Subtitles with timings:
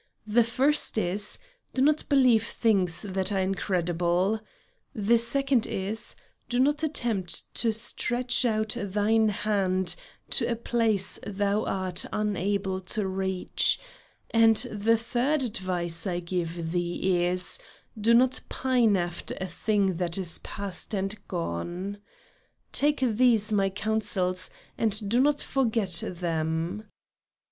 [0.25, 1.37] The first is,
[1.75, 4.41] do not believe things that are incredible;
[4.95, 6.15] the second is,
[6.49, 9.95] do not attempt to stretch out thine hand
[10.31, 13.79] to a place thou art unable to reach;
[14.31, 17.59] and the third advice I give thee is,
[17.95, 21.99] do not pine after a thing that is past and gone.
[22.71, 24.49] Take these my counsels
[24.79, 26.85] and do not forget them."